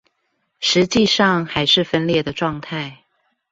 [0.59, 3.01] 實際上還是分裂的狀態